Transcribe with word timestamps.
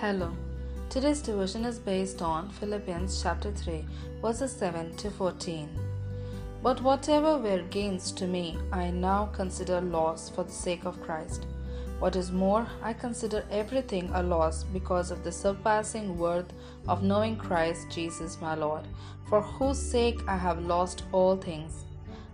Hello. 0.00 0.32
Today's 0.88 1.20
devotion 1.20 1.66
is 1.66 1.78
based 1.78 2.22
on 2.22 2.48
Philippians 2.48 3.22
chapter 3.22 3.52
3, 3.52 3.84
verses 4.22 4.50
7 4.50 4.96
to 4.96 5.10
14. 5.10 5.68
But 6.62 6.80
whatever 6.80 7.36
were 7.36 7.60
gains 7.68 8.10
to 8.12 8.26
me, 8.26 8.56
I 8.72 8.92
now 8.92 9.26
consider 9.34 9.82
loss 9.82 10.30
for 10.30 10.44
the 10.44 10.52
sake 10.52 10.86
of 10.86 11.02
Christ. 11.02 11.44
What 11.98 12.16
is 12.16 12.32
more, 12.32 12.66
I 12.82 12.94
consider 12.94 13.44
everything 13.50 14.08
a 14.14 14.22
loss 14.22 14.64
because 14.64 15.10
of 15.10 15.22
the 15.22 15.32
surpassing 15.32 16.16
worth 16.16 16.50
of 16.88 17.02
knowing 17.02 17.36
Christ 17.36 17.90
Jesus 17.90 18.40
my 18.40 18.54
Lord, 18.54 18.88
for 19.28 19.42
whose 19.42 19.78
sake 19.78 20.20
I 20.26 20.38
have 20.38 20.64
lost 20.64 21.02
all 21.12 21.36
things 21.36 21.84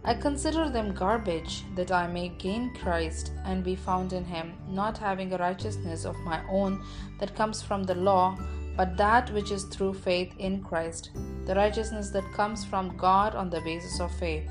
I 0.08 0.14
consider 0.14 0.70
them 0.70 0.94
garbage, 0.94 1.64
that 1.74 1.90
I 1.90 2.06
may 2.06 2.28
gain 2.28 2.72
Christ 2.74 3.32
and 3.44 3.64
be 3.64 3.74
found 3.74 4.12
in 4.12 4.24
him, 4.24 4.54
not 4.68 4.96
having 4.96 5.32
a 5.32 5.36
righteousness 5.36 6.04
of 6.04 6.16
my 6.20 6.40
own 6.48 6.80
that 7.18 7.34
comes 7.34 7.60
from 7.60 7.82
the 7.82 7.96
law, 7.96 8.38
but 8.76 8.96
that 8.98 9.32
which 9.32 9.50
is 9.50 9.64
through 9.64 9.94
faith 9.94 10.32
in 10.38 10.62
Christ, 10.62 11.10
the 11.44 11.56
righteousness 11.56 12.10
that 12.10 12.32
comes 12.34 12.64
from 12.64 12.96
God 12.96 13.34
on 13.34 13.50
the 13.50 13.60
basis 13.62 13.98
of 13.98 14.14
faith. 14.14 14.48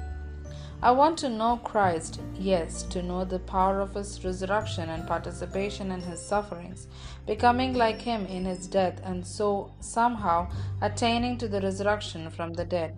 I 0.82 0.92
want 0.92 1.18
to 1.20 1.30
know 1.30 1.62
Christ, 1.64 2.20
yes, 2.38 2.84
to 2.84 3.02
know 3.02 3.24
the 3.24 3.40
power 3.40 3.80
of 3.80 3.94
his 3.94 4.26
resurrection 4.26 4.90
and 4.90 5.08
participation 5.08 5.90
in 5.90 6.02
his 6.02 6.22
sufferings, 6.22 6.90
becoming 7.26 7.76
like 7.76 8.02
him 8.02 8.26
in 8.26 8.44
his 8.44 8.68
death, 8.68 9.00
and 9.06 9.26
so 9.26 9.72
somehow 9.80 10.52
attaining 10.82 11.38
to 11.38 11.48
the 11.48 11.62
resurrection 11.62 12.30
from 12.30 12.52
the 12.52 12.66
dead. 12.66 12.98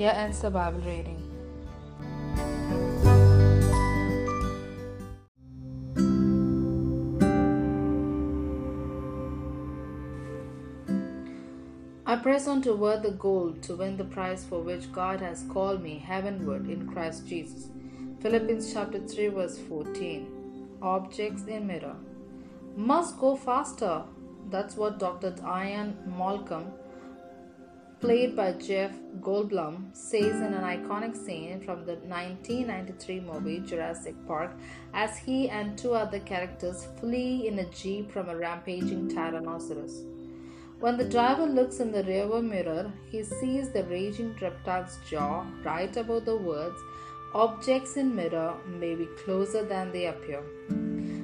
Here 0.00 0.14
ends 0.16 0.40
the 0.40 0.48
Bible 0.48 0.80
reading. 0.80 1.18
I 12.06 12.16
press 12.16 12.48
on 12.48 12.62
toward 12.62 13.02
the 13.02 13.10
goal 13.10 13.52
to 13.60 13.76
win 13.76 13.98
the 13.98 14.04
prize 14.04 14.42
for 14.42 14.62
which 14.62 14.90
God 14.90 15.20
has 15.20 15.44
called 15.50 15.82
me 15.82 15.98
heavenward 15.98 16.70
in 16.70 16.90
Christ 16.90 17.26
Jesus. 17.26 17.68
Philippians 18.20 18.72
chapter 18.72 19.06
3 19.06 19.28
verse 19.28 19.58
14. 19.58 20.78
Objects 20.80 21.44
in 21.44 21.66
mirror. 21.66 21.96
Must 22.74 23.18
go 23.18 23.36
faster. 23.36 24.04
That's 24.48 24.76
what 24.76 24.98
Dr. 24.98 25.34
Ian 25.44 25.98
Malcolm 26.16 26.72
played 28.00 28.34
by 28.34 28.52
Jeff 28.52 28.92
Goldblum, 29.20 29.94
says 29.94 30.36
in 30.36 30.54
an 30.54 30.64
iconic 30.64 31.16
scene 31.16 31.60
from 31.60 31.84
the 31.84 31.96
1993 31.96 33.20
movie 33.20 33.60
Jurassic 33.60 34.14
Park 34.26 34.52
as 34.94 35.18
he 35.18 35.48
and 35.50 35.76
two 35.76 35.92
other 35.92 36.20
characters 36.20 36.86
flee 36.98 37.46
in 37.46 37.58
a 37.58 37.70
jeep 37.70 38.10
from 38.10 38.28
a 38.28 38.36
rampaging 38.36 39.08
Tyrannosaurus. 39.08 40.04
When 40.80 40.96
the 40.96 41.04
driver 41.04 41.44
looks 41.44 41.80
in 41.80 41.92
the 41.92 42.02
rearview 42.02 42.42
mirror, 42.42 42.90
he 43.10 43.22
sees 43.22 43.70
the 43.70 43.84
raging 43.84 44.34
reptile's 44.40 44.98
jaw 45.08 45.44
right 45.62 45.94
above 45.94 46.24
the 46.24 46.36
words, 46.36 46.80
Objects 47.32 47.96
in 47.96 48.12
mirror 48.16 48.56
may 48.66 48.96
be 48.96 49.06
closer 49.22 49.64
than 49.64 49.92
they 49.92 50.06
appear. 50.06 50.42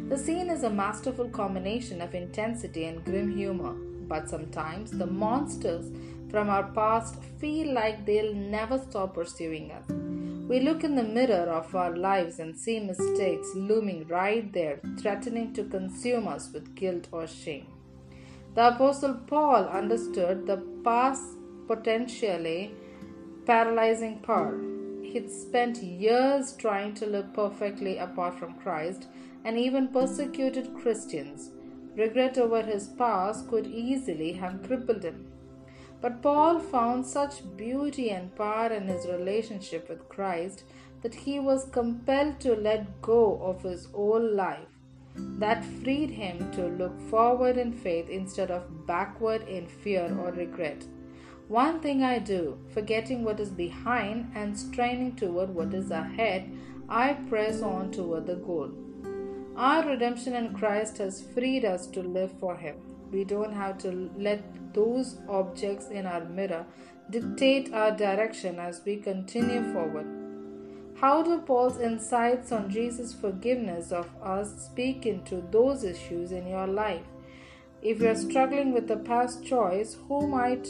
The 0.09 0.17
scene 0.17 0.51
is 0.51 0.63
a 0.63 0.71
masterful 0.71 1.29
combination 1.31 2.01
of 2.01 2.15
intensity 2.15 2.85
and 2.85 3.05
grim 3.05 3.37
humor, 3.37 3.73
but 4.07 4.29
sometimes 4.29 4.93
the 4.93 5.07
monsters 5.07 5.91
from 6.31 6.49
our 6.49 6.65
past 6.73 7.23
feel 7.41 7.73
like 7.73 8.05
they'll 8.05 8.35
never 8.35 8.79
stop 8.79 9.15
pursuing 9.15 9.71
us. 9.71 9.89
We 10.49 10.61
look 10.61 10.85
in 10.85 10.95
the 10.95 11.03
mirror 11.03 11.51
of 11.51 11.75
our 11.75 11.97
lives 11.97 12.39
and 12.39 12.57
see 12.57 12.79
mistakes 12.79 13.49
looming 13.55 14.07
right 14.07 14.53
there, 14.53 14.81
threatening 14.99 15.53
to 15.55 15.65
consume 15.65 16.29
us 16.29 16.53
with 16.53 16.75
guilt 16.77 17.09
or 17.11 17.27
shame. 17.27 17.67
The 18.55 18.69
Apostle 18.69 19.15
Paul 19.27 19.65
understood 19.65 20.47
the 20.47 20.63
past 20.85 21.23
potentially 21.67 22.75
paralyzing 23.45 24.21
power. 24.21 24.57
He'd 25.03 25.31
spent 25.31 25.83
years 25.83 26.53
trying 26.53 26.95
to 26.95 27.07
live 27.07 27.35
perfectly 27.35 27.99
apart 27.99 28.39
from 28.39 28.55
Christ 28.55 29.09
and 29.45 29.59
even 29.59 29.89
persecuted 29.89 30.75
Christians. 30.75 31.51
Regret 31.97 32.39
over 32.39 32.63
his 32.63 32.89
past 32.89 33.49
could 33.49 33.67
easily 33.67 34.33
have 34.33 34.63
crippled 34.63 35.03
him. 35.03 35.27
But 36.01 36.23
Paul 36.23 36.61
found 36.61 37.07
such 37.07 37.57
beauty 37.57 38.11
and 38.11 38.35
power 38.37 38.69
in 38.69 38.87
his 38.87 39.07
relationship 39.07 39.89
with 39.89 40.09
Christ 40.09 40.65
that 41.03 41.15
he 41.15 41.39
was 41.41 41.71
compelled 41.71 42.41
to 42.41 42.55
let 42.55 43.01
go 43.03 43.41
of 43.43 43.63
his 43.63 43.89
old 43.95 44.33
life. 44.33 44.69
That 45.15 45.65
freed 45.65 46.11
him 46.11 46.51
to 46.53 46.67
look 46.67 47.01
forward 47.09 47.57
in 47.57 47.73
faith 47.73 48.09
instead 48.09 48.51
of 48.51 48.87
backward 48.87 49.49
in 49.49 49.67
fear 49.67 50.15
or 50.21 50.31
regret. 50.33 50.85
One 51.49 51.81
thing 51.81 52.03
I 52.03 52.19
do, 52.19 52.59
forgetting 52.75 53.23
what 53.25 53.39
is 53.39 53.51
behind 53.51 54.33
and 54.35 54.59
straining 54.59 55.15
toward 55.15 55.55
what 55.55 55.73
is 55.73 55.91
ahead, 55.91 56.51
I 56.89 57.15
press 57.15 57.63
on 57.63 57.93
toward 57.93 58.27
the 58.27 58.35
goal. 58.37 58.73
Our 59.57 59.89
redemption 59.89 60.35
in 60.35 60.55
Christ 60.55 60.99
has 60.99 61.23
freed 61.23 61.65
us 61.65 61.87
to 61.89 62.03
live 62.03 62.33
for 62.39 62.57
Him. 62.57 62.77
We 63.11 63.25
don't 63.25 63.53
have 63.53 63.79
to 63.79 64.11
let 64.19 64.66
those 64.77 65.17
objects 65.29 65.89
in 65.89 66.07
our 66.07 66.25
mirror 66.25 66.65
dictate 67.11 67.73
our 67.73 67.91
direction 67.91 68.61
as 68.61 68.83
we 68.85 68.97
continue 68.97 69.73
forward. 69.73 70.07
How 71.01 71.23
do 71.23 71.39
Paul's 71.41 71.79
insights 71.79 72.53
on 72.53 72.71
Jesus' 72.71 73.13
forgiveness 73.13 73.93
of 73.93 74.09
us 74.23 74.65
speak 74.65 75.05
into 75.05 75.43
those 75.51 75.85
issues 75.85 76.33
in 76.33 76.47
your 76.47 76.67
life? 76.67 77.05
If 77.83 78.01
you're 78.01 78.17
struggling 78.17 78.73
with 78.73 78.91
a 78.91 78.97
past 78.97 79.45
choice, 79.45 79.97
who 80.09 80.27
might 80.27 80.67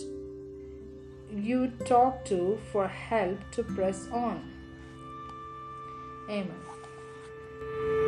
you 1.33 1.69
talk 1.85 2.25
to 2.27 2.59
for 2.73 2.89
help 2.89 3.39
to 3.53 3.63
press 3.63 4.09
on? 4.11 4.53
Amen. 6.29 8.06